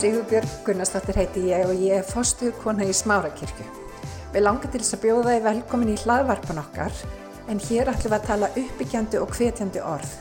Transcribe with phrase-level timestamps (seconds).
[0.00, 3.66] Sigurbjörg Gunnarsdóttir heiti ég og ég er fostuðu kona í Smárakirkju.
[4.32, 7.02] Við langar til þess að bjóða þið velkomin í hlaðvarpan okkar
[7.52, 10.14] en hér ætlum við að tala uppbyggjandi og hvetjandi orð.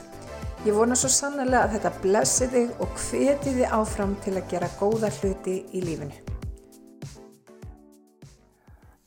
[0.66, 4.72] Ég vona svo sannlega að þetta blessi þig og hveti þið áfram til að gera
[4.82, 6.20] góða hluti í lífinu.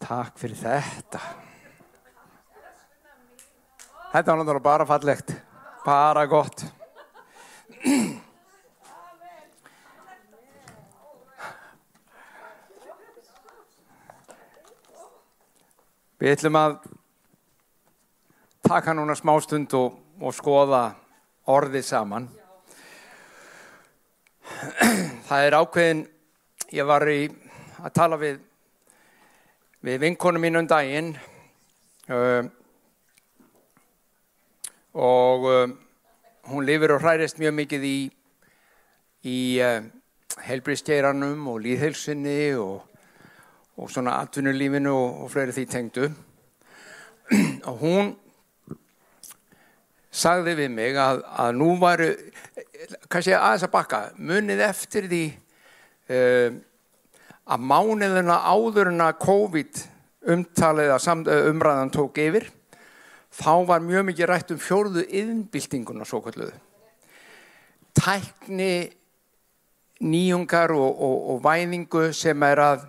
[0.01, 1.25] Takk fyrir þetta.
[4.17, 5.37] Þetta var náttúrulega bara fallegt.
[5.85, 6.65] Bara gott.
[16.23, 16.75] Við ætlum að
[18.63, 20.83] taka núna smá stund og, og skoða
[21.51, 22.29] orðið saman.
[25.27, 26.05] Það er ákveðin,
[26.79, 27.17] ég var í
[27.83, 28.39] að tala við,
[29.83, 31.11] við vinkonu mín um daginn
[32.07, 32.47] uh,
[34.95, 35.67] og uh,
[36.55, 37.99] hún lifir og hærist mjög mikið í,
[39.27, 39.83] í uh,
[40.47, 42.92] helbriðsgeiranum og líðhelsinni og
[43.77, 46.09] og svona atvinnulífinu og, og fleiri því tengdu.
[47.71, 48.11] Og hún
[50.13, 52.11] sagði við mig að, að nú varu
[53.09, 55.23] kannski aðeins að bakka munið eftir því
[56.13, 56.59] uh,
[57.49, 59.81] að mánuðina áður en að COVID
[60.35, 62.51] umtalið að umræðan tók yfir
[63.33, 66.53] þá var mjög mikið rætt um fjórðu yðnbildinguna svo kalluðu
[67.97, 68.93] tækni
[70.03, 72.87] nýjungar og, og, og væningu sem er að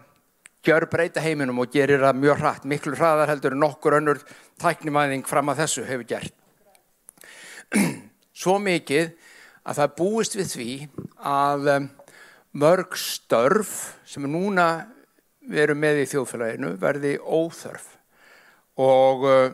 [0.64, 4.22] gjör breyta heiminum og gerir það mjög hratt, miklu hraðar heldur en nokkur önnur
[4.61, 6.36] tæknimæðing fram að þessu hefur gert.
[8.44, 9.11] Svo mikið
[9.64, 10.70] að það búist við því
[11.23, 11.70] að
[12.53, 13.73] mörg störf
[14.08, 14.86] sem núna
[15.50, 17.89] við erum með í þjóðfélaginu verði óþörf
[18.80, 19.50] og, uh,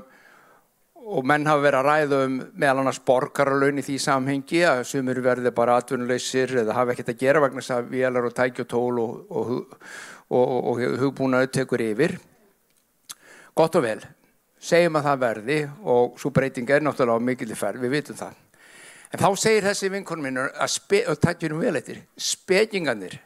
[1.00, 5.22] og menn hafa verið að ræða um meðal annars borgarlaun í því samhengi að sumur
[5.26, 9.16] verði bara atvinnuleysir eða hafa ekkert að gera vegna þess að vélar og tækjotól og,
[9.30, 9.82] og,
[10.30, 12.18] og, og hugbúnaðu tekur yfir.
[13.58, 14.04] Gott og vel,
[14.62, 18.38] segjum að það verði og svo breyting er náttúrulega mikil í ferð, við vitum það.
[19.10, 23.18] En þá segir þessi vinkonum minn, og takkjum vel eftir, spekinganir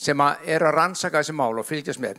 [0.00, 2.18] sem að er að rannsaka þessi mál og fylgjast með,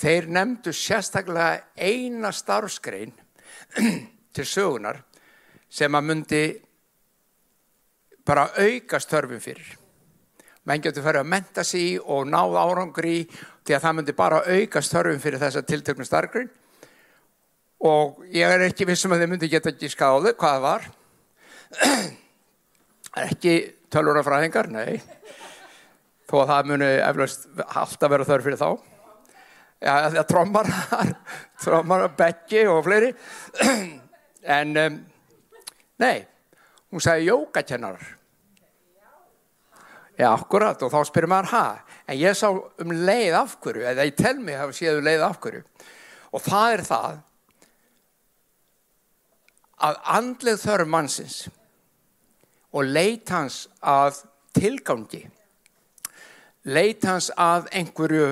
[0.00, 3.12] þeir nefndu sérstaklega eina starfskrein
[4.34, 5.02] til sögunar
[5.70, 6.44] sem að myndi
[8.26, 9.79] bara auka störfum fyrir
[10.68, 13.14] menn getur farið að menta sig og náð árangri
[13.64, 16.50] því að það myndi bara auka störfum fyrir þessa tiltöknu starfgrein
[17.88, 20.88] og ég er ekki vissum að þið myndi geta ekki skáðu hvað það var.
[23.20, 23.54] Ekki
[23.90, 25.00] tölur af fræðingar, nei.
[26.30, 28.68] Þó að það muni eflaust alltaf vera þörf fyrir þá.
[29.80, 30.70] Ja, það trommar
[31.64, 33.14] trommar, bekki og fleiri.
[34.40, 34.94] En um,
[36.00, 36.22] nei.
[36.90, 38.19] Hún sagði jókakennarar
[40.20, 41.64] Já, akkurat og þá spyrir maður ha,
[42.04, 45.62] en ég sá um leið afhverju, eða ég tel mig að séu um leið afhverju
[46.30, 47.14] og það er það
[49.88, 51.38] að andleg þörf mannsins
[52.76, 54.20] og leit hans að
[54.54, 55.22] tilgangi,
[56.68, 58.28] leit hans að einhverju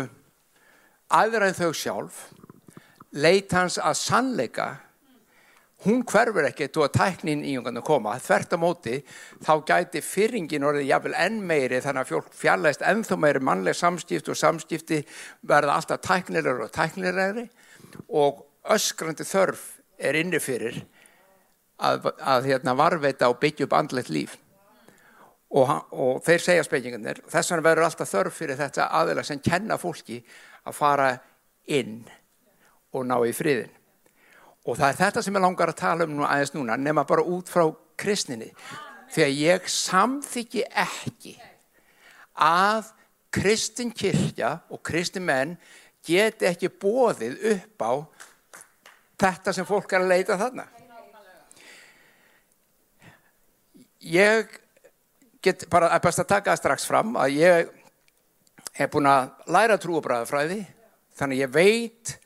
[1.09, 2.21] aðra en þau sjálf,
[3.17, 4.69] leit hans að sannleika
[5.87, 8.17] hún hverfur ekkert og að tæknin í umgann að koma.
[8.23, 8.97] Þvert á móti
[9.47, 14.35] þá gæti fyrringin orðið jafnvel enn meiri þannig að fólk fjarlæst ennþá meiri mannleg samskipti
[14.35, 15.01] og samskipti
[15.47, 17.47] verða alltaf tæknilegur og tæknilegri
[18.09, 18.43] og
[18.75, 19.63] öskrandi þörf
[19.99, 20.83] er inni fyrir
[21.79, 24.37] að, að hérna, varveita og byggja upp andlet líf.
[25.49, 29.79] Og, og þeir segja spekingarnir, þess vegna verður alltaf þörf fyrir þetta aðeila sem kenna
[29.81, 30.19] fólki
[30.67, 31.13] að fara
[31.71, 32.03] inn
[32.93, 33.78] og ná í friðin.
[34.69, 37.25] Og það er þetta sem ég langar að tala um nú aðeins núna, nema bara
[37.25, 37.65] út frá
[37.97, 38.51] kristninni.
[39.09, 41.35] Þegar ég samþyggi ekki
[42.37, 42.91] að
[43.33, 45.57] kristin kirkja og kristin menn
[46.05, 47.93] geti ekki bóðið upp á
[49.25, 50.69] þetta sem fólk er að leita þarna.
[54.05, 54.53] Ég
[55.43, 57.75] get bara að best að taka það strax fram að ég
[58.79, 60.63] hef búin að læra trúabræðafræði,
[61.19, 62.19] þannig ég veit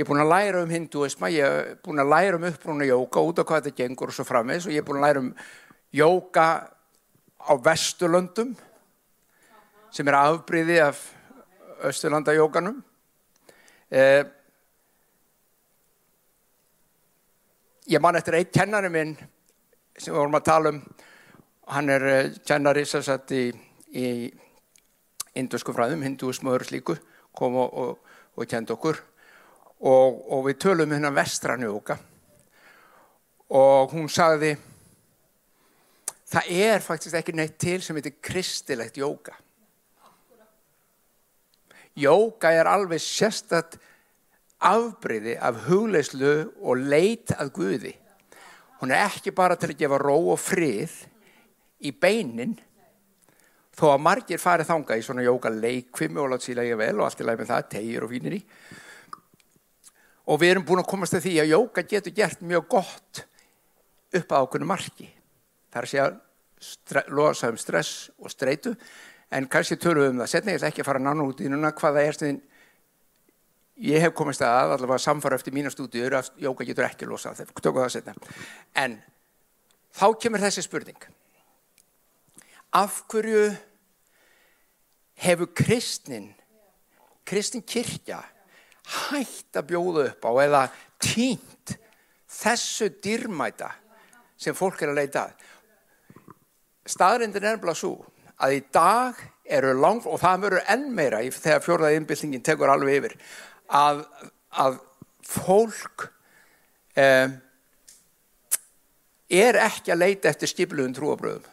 [0.00, 3.20] Ég er búin að læra um hinduisma, ég er búin að læra um uppbrúna jóka
[3.20, 5.26] út á hvað þetta gengur og svo framins og ég er búin að læra um
[5.92, 6.44] jóka
[7.36, 8.54] á Vesturlöndum
[9.92, 11.02] sem er afbríði af
[11.90, 12.78] Östurlandajókanum.
[13.92, 14.24] Eh,
[17.92, 19.12] ég man eftir eitt kennari minn
[19.98, 20.80] sem við vorum að tala um,
[21.76, 23.50] hann er eh, kennari sem satt í,
[23.92, 24.32] í
[25.36, 27.00] indusku fræðum, hinduismu og öðru slíku,
[27.36, 29.04] kom og, og, og kendi okkur
[29.80, 31.98] og, og við tölum um hennar vestranjóka
[33.50, 34.54] og hún sagði
[36.30, 39.34] það er faktisk ekki neitt til sem heitir kristilegt jóka
[41.98, 43.76] Jóka er alveg sérstatt
[44.60, 47.92] afbreyði af hugleyslu og leit að Guði.
[48.80, 50.92] Hún er ekki bara til að gefa ró og frið
[51.84, 52.54] í beinin
[53.76, 57.06] þó að margir farið þanga í svona jóka leikvimi og látt síla ég vel og
[57.08, 58.40] allt í lagi með það, tegjur og fínir í.
[60.28, 63.22] Og við erum búin að komast til því að jóka getur gert mjög gott
[64.16, 65.08] upp að ákveðinu marki.
[65.70, 68.74] Það er að segja losa um stress og streitu
[69.30, 70.32] en kannski tölum við um það.
[70.34, 72.40] Setna ég ætla ekki að fara nánu út í núna hvaða er stuðin
[73.80, 77.64] ég hef komist að allavega samfara eftir mína stúdíur að jóka getur ekki losa þegar
[77.64, 78.14] tökum það setna.
[78.76, 78.98] En
[79.96, 81.00] þá kemur þessi spurning.
[82.76, 83.48] Af hverju
[85.20, 86.30] hefur kristnin,
[87.26, 88.20] kristin kirkja
[88.90, 90.62] hægt að bjóða upp á eða
[91.02, 91.76] tínt
[92.30, 93.70] þessu dýrmæta
[94.40, 95.44] sem fólk er að leita að.
[96.90, 97.94] Staðrindin er bara svo
[98.40, 99.18] að í dag
[99.50, 103.16] eru langt, og það verður enn meira þegar fjórðaði innbyltingin tekur alveg yfir,
[103.66, 104.04] að,
[104.50, 104.78] að
[105.26, 106.06] fólk
[106.98, 107.34] um,
[109.30, 111.48] er ekki að leita eftir skipluðum trúabröðum.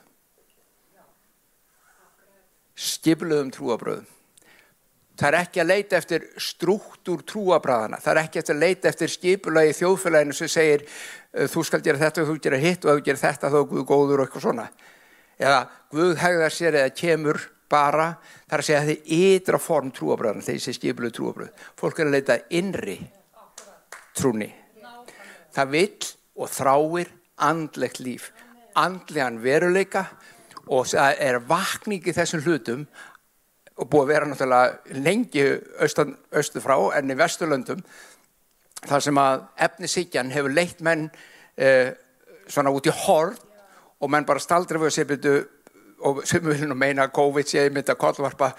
[2.77, 4.16] Skipluðum trúabröðum.
[5.17, 7.97] Það er ekki að leita eftir struktúr trúabræðana.
[8.03, 10.83] Það er ekki að leita eftir skipulagi þjóðfélaginu sem segir
[11.49, 13.67] þú skal gera þetta og þú gera hitt og ef þú gera þetta þá er
[13.71, 14.67] Guð góður og eitthvað svona.
[15.41, 15.59] Eða
[15.93, 18.07] Guð hegðar sér eða kemur bara,
[18.45, 21.65] það er að segja að er ytra form trúabræðana sé skipulagi trúabröð.
[21.81, 22.97] Fólk er að leita innri
[24.17, 24.51] trúni.
[25.57, 27.13] Það vill og þráir
[27.47, 28.31] andlegt líf,
[28.77, 30.05] andlegan veruleika
[30.67, 32.85] og það er vakning í þessum hlutum
[33.77, 35.43] og búið að vera náttúrulega lengi
[35.83, 36.15] austan,
[36.63, 37.83] frá en í Vesturlöndum
[38.87, 41.07] þar sem að efnisíkjan hefur leitt menn
[41.57, 41.93] eh,
[42.47, 43.43] svona út í hort
[43.97, 45.37] og menn bara staldra við að sé byrju
[46.07, 48.51] og sem við viljum meina COVID sé myndi að kollvarpa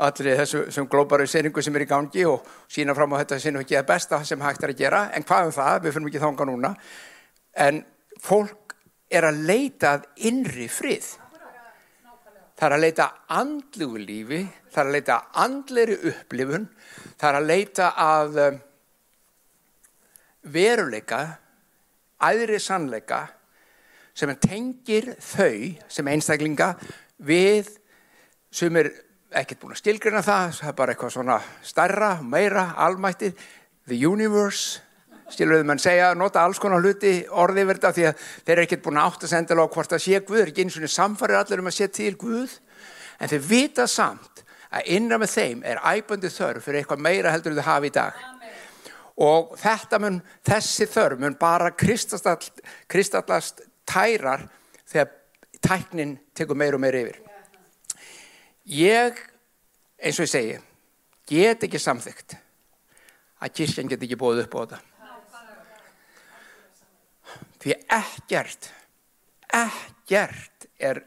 [0.00, 3.56] allir þessu sem glóbaru seringu sem er í gangi og sína fram á þetta sem
[3.56, 5.02] er ekki að besta sem hægt er að gera.
[5.14, 6.70] En hvað um það, við finnum ekki þánga núna.
[7.66, 7.82] En
[8.24, 8.76] fólk
[9.12, 11.12] er að leita að innri frið
[12.60, 16.66] það er að leita andlugu lífi það er að leita andleri upplifun
[17.16, 18.58] það er að leita að um,
[20.52, 21.20] veruleika
[22.20, 23.22] æðri sannleika
[24.12, 25.54] sem tengir þau
[25.88, 26.74] sem einstaklinga
[27.24, 27.70] við
[28.52, 28.92] sem er
[29.40, 33.40] ekkert búin að stilgrina það það er bara eitthvað svona starra, meira, almættið
[33.88, 34.82] the universe
[35.34, 39.00] stilurðu mann segja, nota alls konar hluti orðið verða því að þeir eru ekkert búin
[39.00, 41.70] átt að senda á hvort að sé Guð, er ekki eins og samfarið allir um
[41.70, 42.56] að sé til Guð.
[43.20, 47.56] En þeir vita samt að innan með þeim er æbandi þörf fyrir eitthvað meira heldur
[47.58, 48.20] þau hafi í dag.
[48.30, 48.36] Amen.
[49.20, 54.46] og þetta mun, þessi þörf mun bara kristallast, kristallast tærar
[54.88, 55.10] þegar
[55.60, 57.18] tæknin tekur meir og meir yfir.
[58.64, 59.18] Ég
[60.00, 60.60] eins og ég segi
[61.30, 62.38] get ekki samþygt
[63.40, 64.89] að kirkjan get ekki bóð upp á þetta
[67.60, 68.70] því ekkert
[69.50, 71.02] ekkert er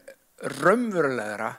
[0.60, 1.50] raunverulegra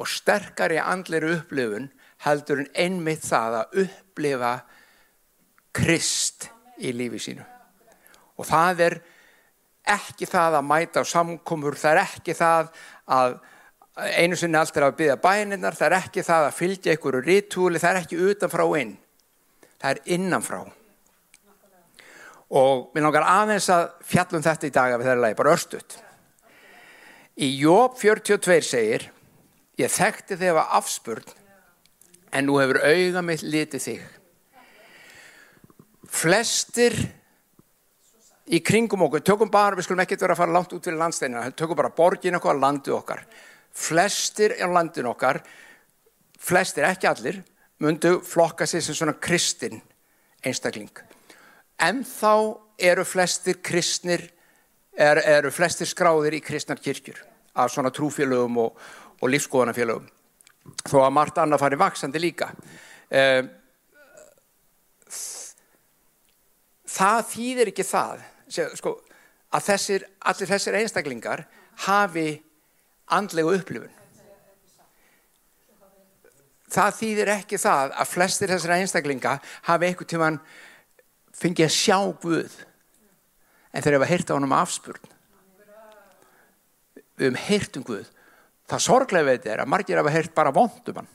[0.00, 1.90] og sterkari andlir upplifun
[2.24, 4.52] heldur en einmitt það að upplifa
[5.74, 6.48] krist
[6.80, 7.44] í lífi sínu.
[8.40, 8.96] Og það er
[9.94, 12.70] ekki það að mæta á samkomur það er ekki það
[13.14, 13.36] að
[13.94, 17.82] einu sinni allt er að byggja bæninnar það er ekki það að fylgja einhverju rítúli
[17.82, 18.96] það er ekki utanfrá inn.
[19.78, 20.64] Það er innanfrá
[22.50, 25.96] og mér langar aðeins að fjallum þetta í dag af þeirra lagi, bara örstut
[27.34, 29.08] í Jóp 42 segir
[29.80, 31.26] ég þekkti þig af afspurn
[32.34, 34.04] en nú hefur auga mitt litið þig.
[36.14, 36.94] Flestir
[38.50, 41.46] í kringum okkur, tökum bara, við skulum ekki vera að fara langt út fyrir landsteinina,
[41.54, 43.24] tökum bara borgin okkar, landu okkar.
[43.74, 45.42] Flestir á landin okkar
[46.44, 47.40] flestir, ekki allir
[47.82, 49.80] mundu flokka sér sem svona kristin
[50.44, 50.92] einstakling
[51.82, 54.28] en þá eru flestir kristnir
[54.94, 57.20] er, eru flestir skráðir í kristnar kirkjur
[57.54, 58.78] af svona trúfélögum og,
[59.20, 60.10] og lífskoðanafélögum
[60.88, 62.50] þó að margt annað fari vaksandi líka.
[63.12, 63.42] Eh,
[66.94, 68.24] það þýðir ekki það
[68.78, 68.94] sko,
[69.54, 71.44] að þessir, allir þessir einstaklingar
[71.88, 72.28] hafi
[73.12, 74.00] andlegu upplifun.
[76.74, 79.36] Það þýðir ekki það að flestir þessir einstaklinga
[79.68, 80.38] hafi eitthvað tíman
[81.34, 82.58] fengið að sjá Guð.
[83.74, 85.10] En þeir hefa heyrt á hann um afspurn
[87.14, 88.10] við hefum heyrt um Guð
[88.70, 91.10] það sorglega veit er að margir hafa heyrt bara vondum hann.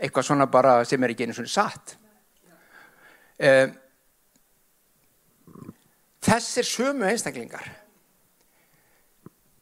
[0.00, 1.96] Eitthvað svona bara sem er ekki einu svona satt.
[3.40, 3.74] Um,
[6.24, 7.68] þessir sömu einstaklingar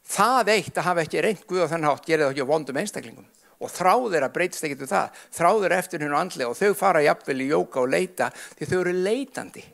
[0.08, 3.28] það eitt að hafa ekki reynd Guð á þennan hátt gerir það ekki vondum einstaklingum
[3.58, 5.18] og þráðir að breytist ekkert um það.
[5.34, 8.94] Þráðir eftir hennu andlega og þau fara jafnvel í jóka og leita því þau eru
[8.94, 9.64] leitandi.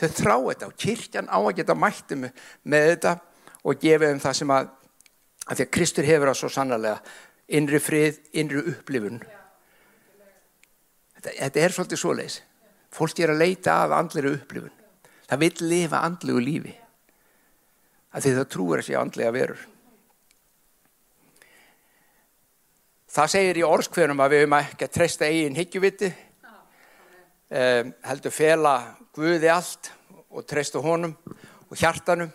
[0.00, 3.16] Þau þrá þetta og kirkjan á að geta mætti með, með þetta
[3.60, 4.70] og gefa um það sem að,
[5.46, 7.00] að því að Kristur hefur það svo sannlega
[7.50, 9.18] innri frið, innri upplifun.
[11.16, 12.38] Þetta, þetta er svolítið svoleis
[12.90, 14.72] fólk er að leita af andleri upplifun.
[15.30, 16.72] Það vil lifa andlegu lífi.
[18.10, 19.60] Að því það trúur að sé andlega verur
[23.10, 26.10] Það segir í orskverðum að við höfum ekki að treysta eigin higgjuviti,
[27.58, 28.74] um, heldur fela
[29.16, 29.90] Guði allt
[30.30, 32.30] og treysta honum og hjartanum,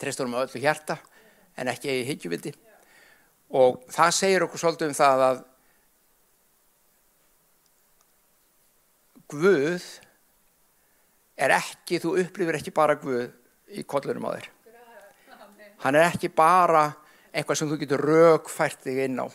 [0.00, 0.96] treysta honum á öllu hjarta
[1.54, 2.54] en ekki eigin higgjuviti.
[3.54, 5.44] Og það segir okkur svolítið um það að
[9.34, 9.86] Guð
[11.38, 13.30] er ekki, þú upplifir ekki bara Guð
[13.70, 14.50] í kollunum á þér.
[15.86, 16.88] Hann er ekki bara
[17.34, 19.26] eitthvað sem þú getur raukfært þig inn á.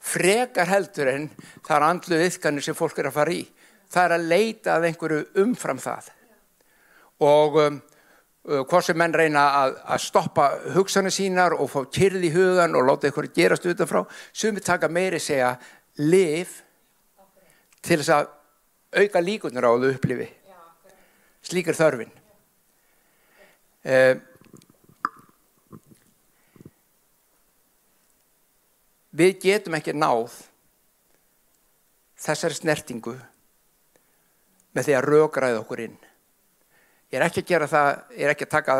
[0.00, 1.28] Frekar heldur en
[1.66, 3.42] það er andlu viðkanir sem fólk er að fara í.
[3.90, 6.10] Það er að leita að einhverju umfram það.
[7.26, 7.80] Og um,
[8.44, 12.86] hvort sem menn reyna að, að stoppa hugsanir sínar og fá kyrði í hugan og
[12.88, 15.52] láta einhverju gerast utanfrá, sumi taka meiri segja
[16.00, 16.54] liv
[17.84, 18.30] til þess að
[19.00, 20.30] auka líkunar á þau upplifi.
[21.44, 22.10] Slíkar þörfin.
[23.80, 24.18] Um,
[29.16, 30.36] við getum ekki náð
[32.20, 33.16] þessari snertingu
[34.76, 35.98] með því að rögræða okkur inn.
[37.10, 38.78] Ég er ekki að gera það ég er ekki að taka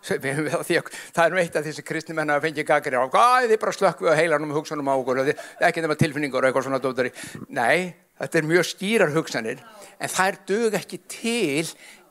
[0.00, 3.04] það er nú eitt af því sem kristni menna að fengi gagri á.
[3.04, 6.80] Þið bara slökk við að heilanum hugsanum á okkur ekki nema tilfinningur og eitthvað svona
[6.82, 7.12] dótari
[7.52, 9.60] nei, þetta er mjög skýrar hugsanir
[10.00, 11.66] en það er dög ekki til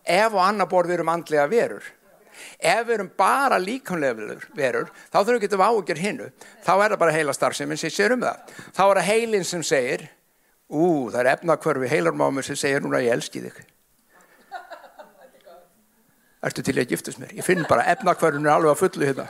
[0.05, 1.89] ef og annar borð við erum andlega verur
[2.59, 6.29] ef við erum bara líkamlega verur þá þurfum við að ágjör hinnu
[6.65, 8.55] þá er það bara heila starfseminn sem sér um það.
[8.75, 10.07] Þá er það heilin sem segir
[10.69, 13.61] ú það er efnakvörfi heilarmámur sem segir núna ég elski þig.
[16.45, 17.33] Ertu til að giftast mér?
[17.35, 19.25] Ég finn bara efnakvörfin er alveg að fullu hérna.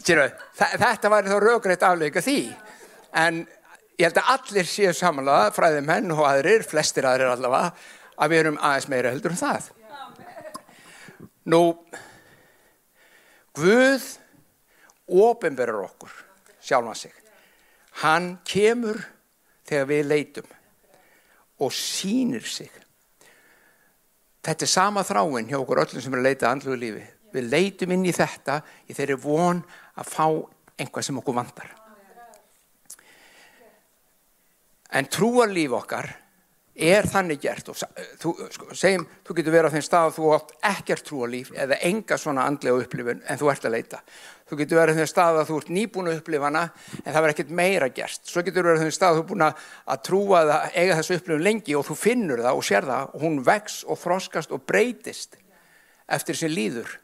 [0.00, 2.38] Þetta væri þá raugrætt afleika því.
[3.20, 3.42] En
[4.00, 7.74] ég held að allir séu samanlega fræðið menn og aðrir, flestir aðrir allavega
[8.16, 9.68] að við erum aðeins meira heldur en það
[11.50, 11.62] Nú,
[13.52, 14.04] Guð
[15.12, 16.12] ofinverður okkur
[16.62, 17.12] sjálfa sig.
[18.00, 19.00] Hann kemur
[19.68, 20.54] þegar við leitum
[21.62, 22.70] og sínir sig.
[24.42, 27.04] Þetta er sama þráinn hjá okkur öllum sem er að leita andluðu lífi.
[27.32, 28.58] Við leitum inn í þetta
[28.88, 29.60] í þeirri von
[30.00, 30.26] að fá
[30.80, 31.68] einhvað sem okkur vandar.
[34.92, 36.08] En trúarlíf okkar
[36.82, 37.78] er þannig gert og
[38.20, 41.78] þú, sko, segjum, þú getur verið á þeim stað að þú átt ekkert trúalíf eða
[41.88, 44.00] enga svona andlega upplifun en þú ert að leita.
[44.50, 46.62] Þú getur verið á þeim stað að þú ert nýbúin að upplifana
[46.98, 48.20] en það verður ekkert meira gert.
[48.28, 51.18] Svo getur verið á þeim stað að þú er búin að trúa að eiga þessu
[51.20, 54.66] upplifun lengi og þú finnur það og sér það og hún vex og þroskast og
[54.68, 55.40] breytist
[56.12, 56.98] eftir sem líður.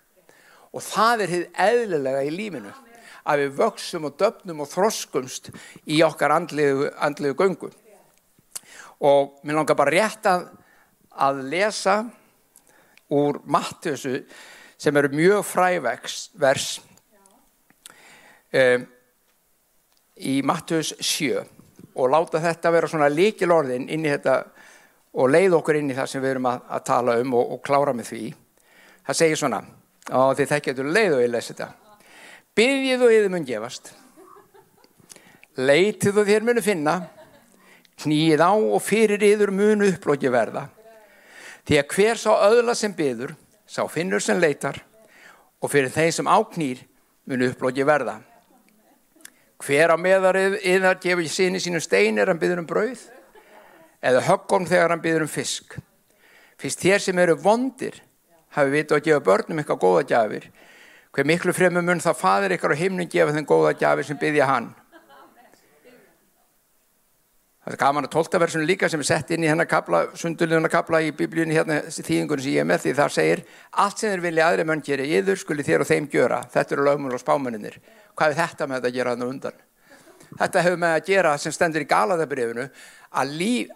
[0.74, 2.74] Og það er hitt eðlilega í lífinu
[3.28, 5.50] að við vöksum og döfnum og þroskumst
[5.88, 7.76] í okkar andlegu, andlegu göngum
[9.00, 10.48] og mér langar bara rétt að,
[11.14, 11.96] að lesa
[13.14, 14.20] úr Mattiusu
[14.78, 16.78] sem eru mjög frævers
[18.52, 18.86] um,
[20.18, 21.42] í Mattius 7
[21.98, 24.38] og láta þetta vera svona líkil orðin inn í þetta
[25.18, 27.62] og leið okkur inn í það sem við erum að, að tala um og, og
[27.64, 28.24] klára með því.
[29.08, 29.62] Það segir svona
[30.18, 31.68] og þið þekkjum leið og ég lesi þetta.
[32.58, 33.92] Byggjið og yfir mun gefast.
[35.58, 36.94] Leitið og þér munu finna
[38.02, 40.68] knýið á og fyrir yður munu upplóki verða.
[41.68, 43.34] Því að hver sá öðla sem byður,
[43.68, 44.80] sá finnur sem leitar
[45.60, 46.82] og fyrir þeim sem áknýr
[47.28, 48.18] munu upplóki verða.
[49.58, 53.02] Hver á meðarið yðar gefur síni sínum stein er hann byður um brauð
[54.00, 55.74] eða höggum þegar hann byður um fisk.
[56.58, 57.98] Fyrst þér sem eru vondir
[58.54, 60.48] hafi vita að gefa börnum eitthvað góða gjafir.
[61.12, 64.48] Hver miklu fremur mun það fadir ykkar á himnum gefa þeim góða gjafir sem byðja
[64.48, 64.70] hann.
[67.68, 71.02] Það er gaman að tóltaversunum líka sem er sett inn í hennar kabla, sundulíðunar kabla
[71.04, 73.42] í biblíunni hérna þýðingunum sem ég er með því þar segir
[73.82, 76.38] allt sem þeir vilja aðri mönn gera yður skuli þér og þeim gjöra.
[76.54, 77.76] Þetta eru lögmur og spámaninir.
[78.16, 79.58] Hvað er þetta með þetta að gera þannig undan?
[80.30, 82.64] Þetta hefur með að gera sem stendur í galaðabrifinu
[83.20, 83.74] að líf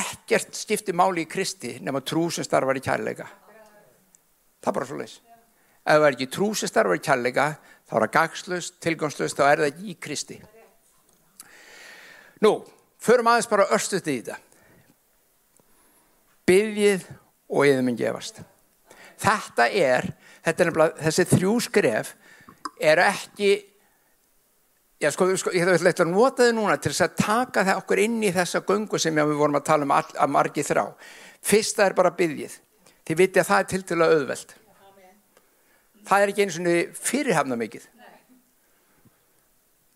[0.00, 3.26] ekkert skipti máli í Kristi nema trú sem starfar í kærleika.
[4.64, 5.18] Það er bara svo leiðis.
[5.84, 7.50] Ef það er ekki trú sem starfar í kærleika
[7.84, 10.40] þá er það gagslust, tilgangslust, þá er það í Kristi.
[12.40, 12.54] Nú,
[13.04, 14.38] Förum aðeins bara örstuðt í þetta.
[16.48, 17.06] Byggjið
[17.52, 18.40] og yfir minn gefast.
[19.20, 20.08] Þetta er,
[20.44, 22.14] þetta er þessi þrjú skref
[22.80, 23.52] er ekki
[25.02, 28.00] Já, sko, sko, ég leitt að nota þið núna til þess að taka það okkur
[28.00, 30.84] inn í þessa göngu sem við vorum að tala um all, að margi þrá.
[31.44, 32.54] Fyrsta er bara byggjið.
[33.04, 34.54] Þið viti að það er til að auðveld.
[36.08, 37.84] Það er ekki eins og fyrirhafna mikið.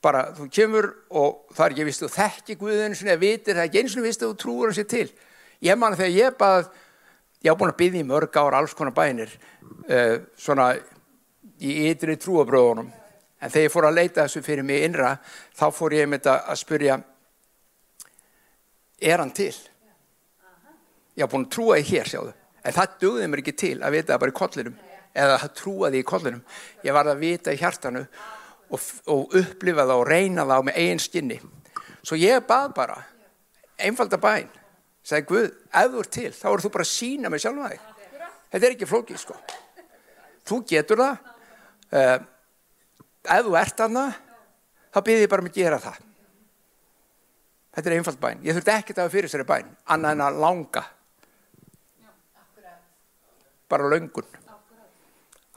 [0.04, 3.70] Bara þú kemur og það er ekki vist þú þekki Guðin svona vitir, það er
[3.70, 5.08] ekki eins og vist að þú trúur hans til.
[5.64, 6.68] Ég man þegar ég bað,
[7.42, 9.32] ég á búin að byggja í mörg ára alls konar bænir,
[9.90, 10.70] uh, svona
[11.58, 12.92] í ytri trúabröðunum
[13.38, 15.12] En þegar ég fór að leita þessu fyrir mig innra,
[15.54, 16.96] þá fór ég með þetta að spurja,
[18.98, 19.52] er hann til?
[21.14, 22.32] Ég haf búin að trúa því hér, sjáðu.
[22.66, 24.80] En það dögði mér ekki til að vita það bara í kollinum,
[25.22, 26.42] eða að trúa því í kollinum.
[26.82, 28.02] Ég var að vita í hjartanu
[28.70, 31.38] og, og upplifa það og reyna það með eigin skinni.
[32.02, 32.96] Svo ég bað bara,
[33.80, 34.48] einfalda bæn,
[35.06, 37.94] sagði Guð, er til, þá er þú bara að sína mig sjálf að þig.
[38.48, 39.36] Þetta er ekki flókið, sko.
[40.48, 41.32] Þú getur það.
[41.88, 42.18] Uh,
[43.28, 44.04] ef þú ert aðna
[44.92, 46.04] þá byrði ég bara með um að gera það
[47.76, 50.84] þetta er einfalt bæn ég þurfti ekkert að fyrir sér bæn annað en að langa
[53.68, 54.38] bara löngun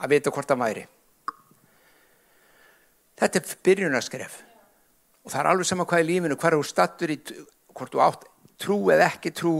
[0.02, 0.84] að vita hvort það væri
[3.22, 4.36] þetta er byrjunaskref
[5.22, 7.18] og það er alveg sama hvað í lífinu hver þú stattur í
[7.72, 8.28] hvort þú átt
[8.62, 9.54] trú eða ekki trú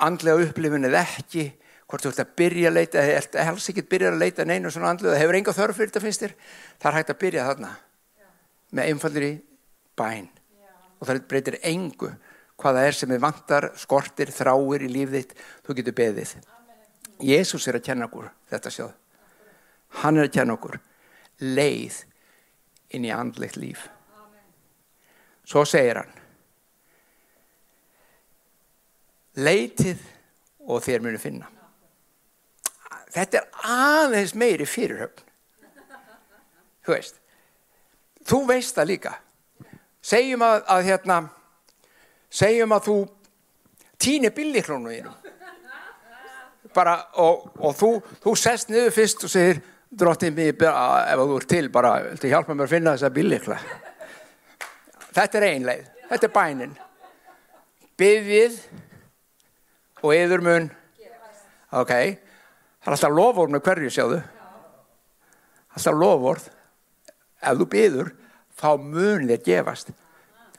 [0.00, 1.46] andlega upplifin eða ekki
[1.90, 4.72] hvort þú ert að byrja að leita eða helst ekki að byrja að leita neina
[4.72, 6.34] svona andlu það hefur enga þörf fyrir þetta finnst þér?
[6.78, 8.28] Það er hægt að byrja þarna Já.
[8.70, 9.32] með einfallir í
[9.98, 10.30] bæn.
[10.30, 10.70] Já.
[11.00, 12.12] og það breytir engu
[12.60, 15.30] hvaða er sem er vantar, skortir, þráir í líf þitt,
[15.64, 16.34] þú getur beðið.
[17.24, 18.92] Jésús er að kenna okkur þetta sjáð
[20.02, 20.78] hann er að kenna okkur
[21.42, 22.04] leið
[22.90, 23.86] inn í andlegt líf.
[25.46, 26.16] Svo segir hann
[29.40, 30.02] leitið
[30.68, 31.48] og þér munu finna.
[33.10, 35.26] Þetta er aðeins meiri fyrirhöfn.
[36.84, 37.20] Þú veist
[38.30, 39.14] þú veist það líka.
[40.00, 41.16] Segjum að, að hérna
[42.30, 42.96] segjum að þú
[44.00, 45.02] týnir billiklónu í
[46.74, 47.90] bara og, og þú,
[48.22, 49.58] þú sest niður fyrst og segir
[49.90, 53.58] dróttið mér ef þú ert til bara til hjálpa mér að finna þessa billikla
[55.10, 56.76] þetta er einleið þetta er bænin
[58.00, 58.60] byggðið
[60.00, 60.70] og yður mun
[61.82, 61.94] ok
[62.80, 64.18] Það er alltaf lofórn með hverju sjáðu.
[65.76, 66.46] Alltaf lofórn.
[67.40, 68.08] Ef þú byður,
[68.56, 69.92] þá mun þér gefast.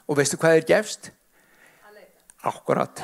[0.05, 1.09] Og veistu hvað þér gefst?
[2.45, 3.01] Akkurat.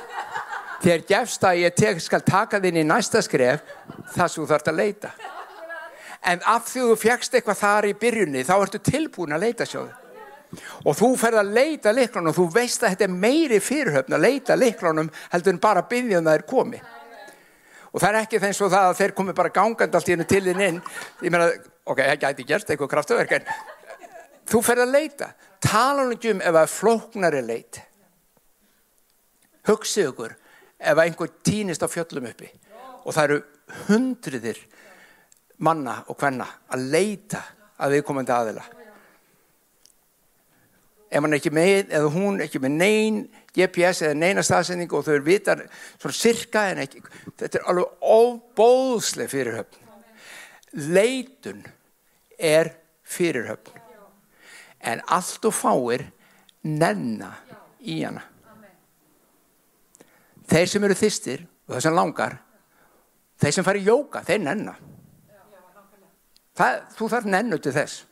[0.83, 3.65] Þér gefst að ég tek, skal taka þinn í næsta skref
[4.13, 5.11] þar sem þú þarfst að leita.
[6.25, 9.93] En af því þú fjækst eitthvað þar í byrjunni, þá ertu tilbúin að leita sjáðu.
[10.88, 14.56] Og þú ferð að leita liklunum, þú veist að þetta er meiri fyrirhöfn að leita
[14.56, 16.86] liklunum heldur en bara byggja um það er komið
[17.97, 20.25] og það er ekki þess að það að þeir komi bara gangand allt í hennu
[20.30, 20.80] til þinn inn.
[21.25, 21.47] Ég meina,
[21.82, 23.47] ok, það gæti gert eitthvað kraftaverk en
[24.51, 25.30] þú ferð að leita.
[25.65, 27.80] Tala um um ef það er flóknari leit.
[29.65, 30.36] Hugsið ykkur
[30.77, 32.51] ef einhver týnist á fjöllum uppi
[33.03, 33.39] og það eru
[33.88, 34.60] hundriðir
[35.63, 37.41] manna og hvenna að leita
[37.82, 38.65] að viðkomandi aðila.
[41.08, 43.20] Ef hann ekki með, eða hún ekki með neyn
[43.56, 45.63] GPS eða neina staðsendingu og þau vitar
[45.96, 47.04] svona sirka en ekki
[47.39, 49.86] þetta er alveg óbóðsleg fyrirhöfn.
[50.91, 51.63] Leitun
[52.38, 52.74] er
[53.08, 53.80] fyrirhöfn.
[54.84, 56.04] En allt og fáir
[56.67, 57.32] nenna
[57.80, 58.26] í hana.
[60.48, 62.38] Þeir sem eru þýstir og það sem langar
[63.41, 64.76] þeir sem fari í jóka, þeir nenna
[66.58, 68.04] það, þú þarf nennu til þess.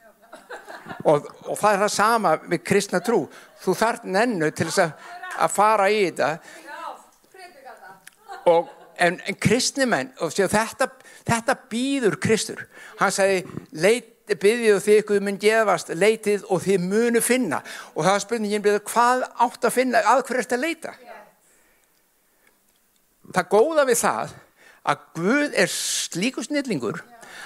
[1.05, 3.25] Og, og það er það sama með kristna trú.
[3.63, 5.05] Þú þarf nennu til þess að,
[5.45, 6.31] að fara í þetta.
[8.51, 8.69] Og,
[9.01, 10.89] en, en kristnimenn þetta,
[11.25, 12.67] þetta býður kristur.
[12.99, 13.41] Hann sagði
[13.81, 17.61] leit byggðið og þið ykkur mun gefast leitið og þið munu finna.
[17.93, 20.95] Og það var spurningin hvað átt að finna að hverju ert að leita?
[23.35, 24.33] Það góða við það
[24.85, 27.01] að Guð er slíku snillingur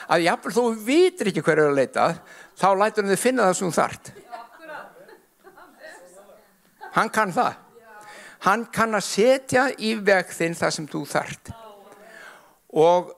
[0.10, 2.10] að jáfnveg þú vitir ekki hverju að leita
[2.58, 4.12] þá lætur hann þið finna það sem þú þart
[6.96, 7.58] hann kann það.
[8.46, 11.52] Hann kann að setja í veg þinn það sem þú þart
[12.80, 13.12] og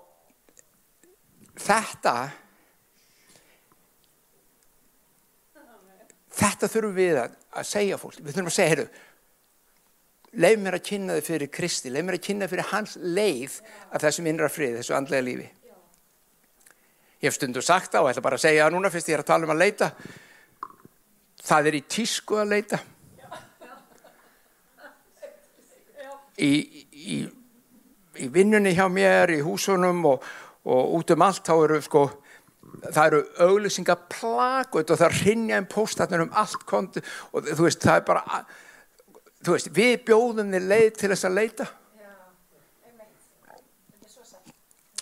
[1.62, 2.15] þetta
[6.41, 8.17] þetta þurfum við að, að segja fólk.
[8.17, 8.89] Við þurfum að segja, heyrðu
[10.41, 11.93] leif mér að kynna þið fyrir Kristi.
[11.93, 13.60] Leif mér að kynna fyrir hans leið
[13.91, 15.49] af þessum innra frið, þessu andlega lífi
[17.21, 19.21] Ég hef stundu sagt það og ætla bara að segja það núna fyrst ég er
[19.21, 19.91] að tala um að leita.
[21.41, 22.79] Það er í tísku að leita.
[26.41, 26.51] Í,
[26.89, 27.17] í,
[28.17, 30.25] í vinnunni hjá mér, í húsunum og,
[30.65, 32.07] og út um allt þá eru sko
[32.81, 37.84] það eru auglýsinga plakut og það rinja einn póstatnir um allt kontu og þú veist,
[37.84, 38.41] það er bara
[39.43, 41.67] þú veist, við bjóðum þið leið til þess að leita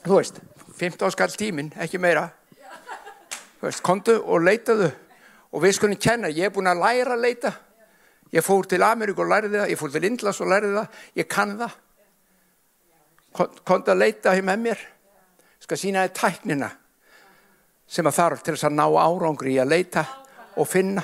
[0.03, 0.41] þú veist
[0.79, 2.29] 15 skall tímin, ekki meira.
[3.59, 4.87] Veist, kontu og leitaðu.
[5.51, 7.51] Og við skulum kenna, ég er búin að læra að leita.
[8.31, 11.27] Ég fór til Ameríku og læriði það ég fór til Indlas og læriði það, ég
[11.27, 11.77] kann það.
[13.65, 14.83] Kontu að leita hér með mér.
[15.59, 16.69] Skal sína þið tæknina
[17.89, 20.05] sem að þarf til þess að ná árangri í að leita
[20.61, 21.03] og finna.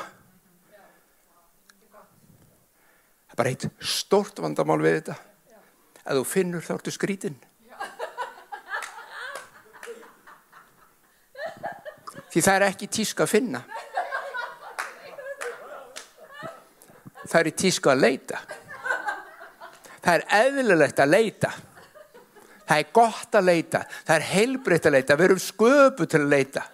[3.25, 5.17] Það er bara eitt stórt vandamál við þetta.
[6.05, 7.41] Að þú finnur þá ertu skrítinn
[12.35, 13.61] því það er ekki tíska að finna.
[17.25, 18.41] Það er tíska að leita.
[20.03, 21.51] Það er eðlilegt að leita.
[22.65, 23.81] Það er gott að leita.
[24.03, 25.15] Það er heilbreytt að leita.
[25.15, 26.65] Við erum sköpu til að leita.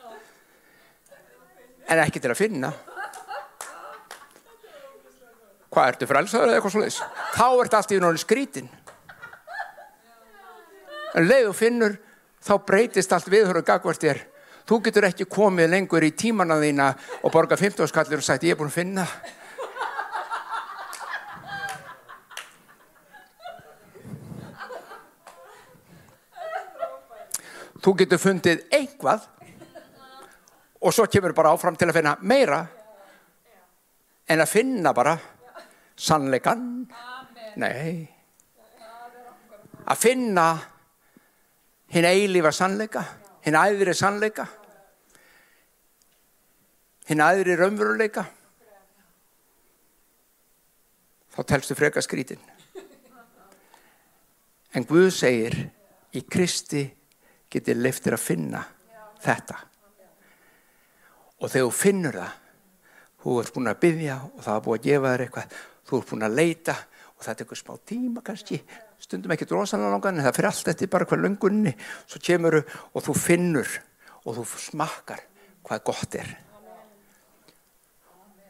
[1.92, 2.74] En ekki til að finna.
[5.72, 7.00] Hvað ertu frelsaður eða eitthvað slúðis
[7.38, 8.68] þá ert allt í náttúrulega skrítin
[11.16, 11.96] en leið og finnur
[12.44, 14.20] þá breytist allt viðhöru gagvart þér
[14.72, 16.86] þú getur ekki komið lengur í tímanna þína
[17.28, 19.04] og borga 15 skallir og sagt ég er búin að finna.
[27.82, 29.26] Þú getur fundið einhvað
[30.80, 32.62] og svo kemur bara áfram til að finna meira
[34.32, 35.18] en að finna bara
[36.00, 36.64] sannleikan
[37.60, 38.08] nei.
[39.84, 40.48] Að finna
[41.92, 43.04] hinn eilífa sannleika
[43.44, 44.48] hinn æðri sannleika
[47.12, 48.24] hinn æðri raunveruleika
[51.32, 52.40] þá telstu freka skrítin.
[54.76, 55.58] En Guð segir
[56.16, 56.86] í Kristi
[57.52, 58.62] getur leiftir að finna
[59.24, 59.58] þetta.
[61.42, 62.38] Og þegar þú finnur það
[63.22, 65.58] þú ert búin að byggja og það er búin að gefa þér eitthvað
[65.90, 66.78] þú ert búin að leita
[67.12, 68.62] og það eitthvað smá tíma kannski.
[69.02, 73.04] Stundum ekki drosalega langan en það fyrir allt eftir bara hvað löngunni svo kemur og
[73.04, 73.76] þú finnur
[74.24, 75.28] og þú smakkar
[75.68, 76.32] hvað gott er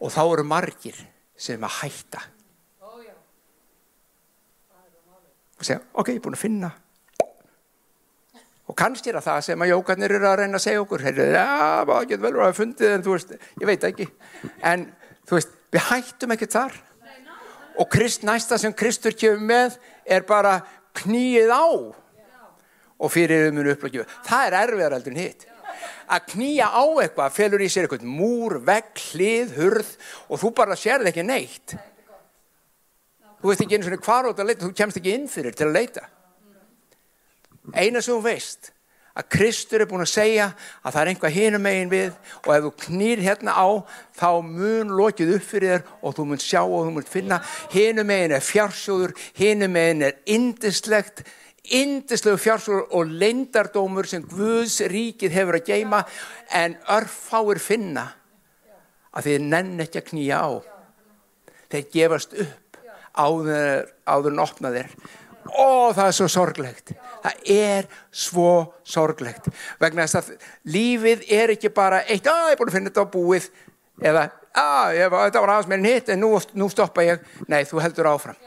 [0.02, 0.98] og þá eru margir
[1.38, 2.22] sem að hætta.
[5.62, 6.72] Og segja ok, ég er búin að finna.
[8.72, 11.04] Og kannski er það sem að jókarnir eru að reyna að segja okkur.
[11.04, 14.08] Það getur vel verið að fundið en þú veist, ég veit ekki.
[14.72, 14.88] En
[15.28, 16.78] þú veist, við hættum ekki þar.
[17.82, 20.58] Og Krist, næsta sem Kristur kemur með er bara
[20.98, 21.68] knýið á.
[23.02, 25.51] Og fyrir um hennu upplökju það er erfiðar heldur en hitt
[26.12, 29.94] að knýja á eitthvað felur í sér eitthvað múr, vegg, hlið, hurð
[30.28, 31.78] og þú bara sérð ekki neitt.
[33.42, 35.70] Þú veist ekki einu svona hvar átt að leita þú kemst ekki inn fyrir til
[35.70, 36.06] að leita.
[37.74, 38.72] Eina sem þú veist
[39.18, 40.48] að Kristur er búin að segja
[40.82, 42.14] að það er einhvað hinum megin við
[42.46, 43.68] og ef þú knýr hérna á
[44.18, 47.42] þá mun lokið upp fyrir þér og þú mun sjá og þú mun finna.
[47.74, 51.26] Hinum megin er fjársjóður hinum megin er indislegt
[51.70, 56.02] indislegu fjársjóður og leindardómur sem Guðs ríkið hefur að geima
[56.58, 58.08] en örfáir finna
[59.12, 60.52] að þið nenn ekki að knýja á.
[61.72, 62.80] Þeir gefast upp
[63.12, 64.94] áður, áður en opna þér
[65.52, 66.94] og það er svo sorglegt.
[67.22, 68.52] Það er svo
[68.88, 69.50] sorglegt.
[69.82, 73.06] Vegna þess að lífið er ekki bara eitt, að ég er búin að finna þetta
[73.06, 73.50] á búið
[74.02, 77.26] eða, að þetta var aðeins meirinn hitt en nú, nú stoppa ég.
[77.52, 78.40] Nei, þú heldur áfram.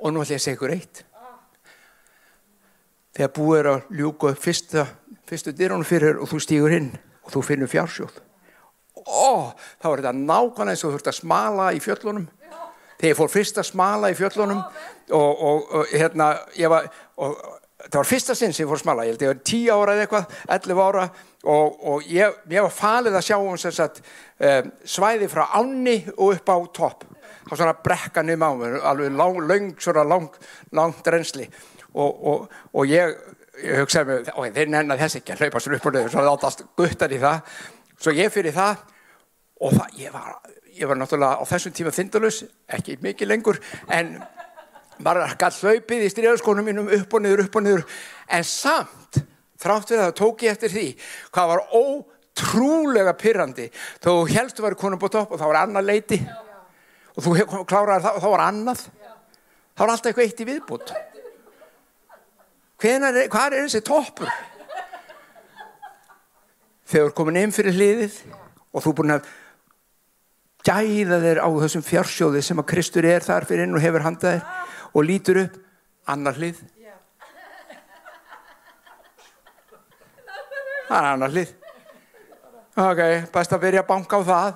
[0.00, 1.04] Og nú ætlum ég að segja ykkur eitt
[3.14, 4.86] þegar búið er að ljúka upp fyrsta,
[5.28, 6.92] fyrstu dyrunum fyrir og þú stýgur inn
[7.24, 8.22] og þú finnur fjársjóð.
[9.04, 12.26] Og þá er þetta nákvæmlega eins og þú þurft að smala í fjöllunum.
[12.94, 16.88] Þegar ég fór fyrst að smala í fjöllunum og, og, og hérna ég var
[17.20, 17.34] og,
[17.84, 19.06] það var fyrsta sinn sem ég fór að smala.
[19.06, 21.08] Ég held ég var 10 ára eða eitthvað 11 ára
[21.44, 24.00] og ég, ég var falið að sjá um sagt,
[24.40, 27.04] um, svæði frá ánni og upp á topp.
[27.44, 30.38] Þá svona brekka niður á mér alveg lang, lang, svona lang,
[30.72, 31.10] langt
[31.94, 32.34] reynsli
[32.74, 33.14] og ég,
[33.62, 36.66] ég hugsaði mig þeir nennar þess ekki að hlaupa sér upp og niður svo látast
[36.76, 37.54] guttar í það.
[38.00, 38.82] Svo ég fyrir það
[39.64, 40.34] og það, ég var
[40.74, 43.60] ég var náttúrulega á þessum tíma þindalus, ekki mikið lengur,
[43.94, 44.16] en
[45.04, 47.84] maður gætt hlaupið í stríðarskónum mínum upp og niður, upp og niður,
[48.34, 49.20] en samt,
[49.62, 50.86] þrátt við það, tók ég eftir því,
[51.34, 53.70] hvað var ótrúlega pyrrandi,
[54.02, 56.20] þó helstu var konum búið topp og það var annað leiti,
[57.14, 58.86] og þú kláraði það og það var annað,
[59.74, 60.96] það var alltaf eitthvað eitt í viðbútt.
[62.84, 64.28] Hvað er þessi toppur?
[66.84, 68.20] Þegar komin inn fyrir hliðið
[68.74, 69.30] og þú búin að
[70.68, 74.36] gæða þeir á þessum fjársjóði sem að Kristur er þar fyrir inn og hefur handað
[74.36, 75.58] þeir og lítur upp
[76.12, 76.60] annar hlið
[80.84, 81.54] það er annar hlið
[82.74, 84.54] Ok, best að byrja að banka á það.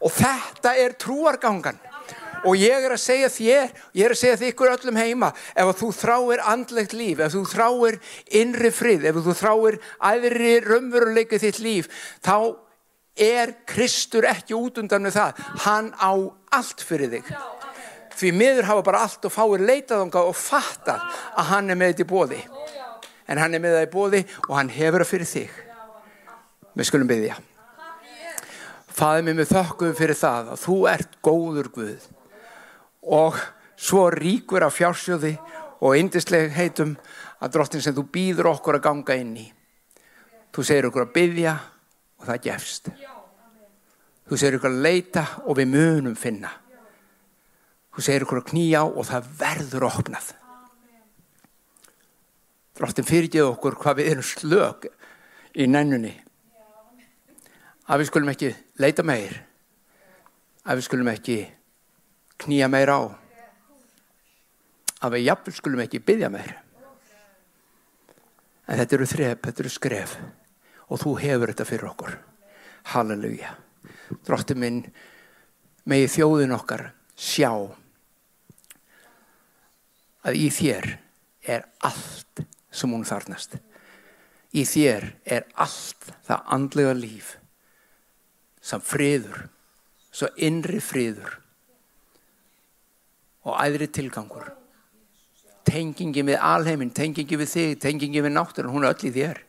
[0.00, 1.80] Og þetta er trúargangan.
[2.42, 5.68] Og ég er að segja þér, ég er að segja þið ykkur öllum heima, ef
[5.78, 7.98] þú þráir andlegt líf, ef þú þráir
[8.40, 9.78] innri frið, ef þú þráir
[10.10, 11.90] aðri raunveruleikið þitt líf,
[12.24, 12.58] þá
[13.16, 15.42] er Kristur ekki út undan með það.
[15.66, 16.12] Hann á
[16.58, 17.28] allt fyrir þig.
[18.16, 20.98] Því miður hafa bara allt og fáir leitaðanga og fatta
[21.38, 22.40] að hann er með þetta í bóði.
[23.30, 25.60] En hann er með það í bóði og hann hefur það fyrir þig.
[26.72, 27.38] Við skulum byggja.
[28.92, 32.10] Fæði mig með þökkum fyrir það að þú ert góður Guð
[33.02, 33.38] og
[33.76, 35.34] svo ríkur af fjársjóði
[35.82, 36.94] og yndisleg heitum
[37.42, 39.46] að drottin sem þú býður okkur að ganga inn í.
[40.52, 41.54] Þú segir okkur að byggja
[42.20, 42.90] og það gefst.
[44.28, 46.52] Þú segir okkur að leita og við munum finna.
[47.92, 50.28] Þú segir okkur að knýja og það verður opnað.
[52.78, 54.86] Drottin fyrirgeð okkur hvað við erum slög
[55.52, 56.14] í nennunni.
[57.90, 59.34] Að við skulum ekki leita meir.
[60.62, 61.40] Að við skulum ekki
[62.44, 63.00] knýja meir á.
[65.02, 66.58] Að við jafnvel skulum ekki byggja meir
[68.72, 70.12] en þetta eru þrep, þetta eru skref.
[70.88, 72.14] Og þú hefur þetta fyrir okkur.
[72.92, 73.50] Halleluja.
[74.24, 74.84] Drótti minn
[75.88, 76.86] megi þjóðin okkar
[77.18, 77.50] sjá
[80.22, 80.88] að í þér
[81.50, 83.58] er allt sem hún þarnast
[84.52, 87.36] í þér er allt það andlega líf
[88.62, 89.46] sem friður
[90.12, 91.41] svo innri friður
[93.46, 94.50] og æðri tilgangur.
[95.66, 99.42] Tengingi við alheimin tengingi við þig, tengingi við náttur hún er öll í þér.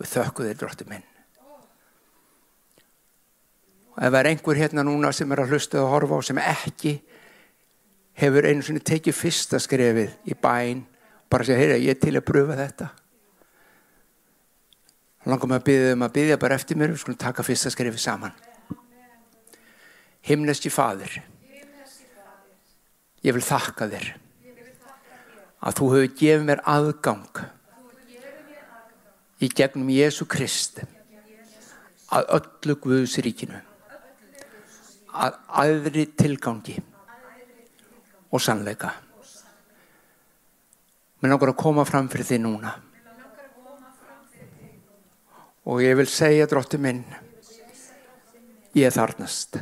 [0.00, 1.06] Við þökkum þér dróttu minn.
[3.96, 6.40] Og ef það er einhver hérna núna sem er að hlusta og horfa á sem
[6.40, 6.94] ekki
[8.20, 10.86] hefur einu svona tekið fyrsta skrefið í bæn
[11.30, 12.88] bara að segja, heyra, ég er til að pröfa þetta.
[15.28, 18.02] Langar mig að byggja um að byggja bara eftir mér við skulum taka fyrsta skrefið
[18.02, 18.32] saman.
[20.24, 21.20] Himneski fadir
[23.20, 24.06] Ég vil þakka þér
[25.60, 27.40] að þú hefur gefið mér aðgang
[29.44, 30.80] í gegnum Jésu Krist
[32.10, 33.60] að öllu Guðsríkinu
[35.10, 36.76] að aðri tilgangi
[38.30, 38.94] og sannleika.
[41.20, 42.72] Mér langar að koma fram fyrir þið núna.
[45.68, 47.02] Og ég vil segja dróttu minn
[48.78, 49.60] ég þarnast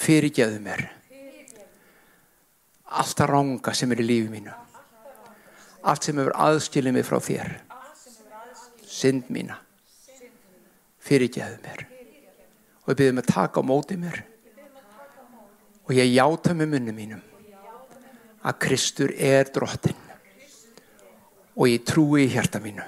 [0.00, 0.86] fyrirgeðu mér
[2.90, 4.54] allt það ranga sem er í lífi mínu.
[5.86, 7.52] Allt sem hefur aðskilið mig frá þér.
[8.90, 9.56] Synd mína.
[11.00, 11.86] Fyrirgeðu mér.
[12.84, 14.22] Og ég byrði mig að taka á móti mér.
[15.86, 17.26] Og ég játa með munni mínum
[18.40, 19.98] að Kristur er drottin
[21.60, 22.84] og ég trúi í hjarta mínu.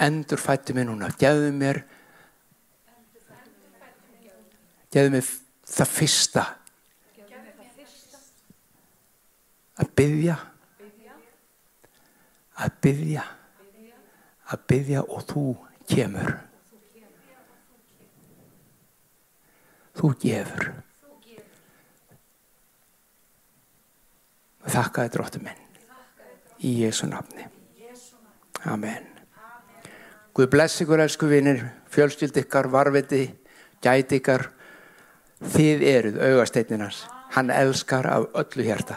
[0.00, 1.10] Endur fætti mig núna.
[1.18, 1.82] Gefðu mér
[4.88, 5.32] gefðu mér
[5.68, 6.44] það fyrsta
[9.78, 10.36] að byggja
[12.58, 13.24] að byggja
[14.48, 15.44] að byggja og þú
[15.88, 16.34] kemur.
[19.98, 20.68] Þú gefur.
[24.68, 25.60] Þakka þið dróttu minn.
[26.64, 27.46] Í Jésu nafni.
[28.68, 29.06] Amen.
[30.34, 33.24] Guð bless ykkur elsku vinnir fjölskyld ykkar, varviti
[33.82, 34.48] gæti ykkar.
[35.38, 37.04] Þið eruð augasteytninars
[37.36, 38.96] hann elskar af öllu hjarta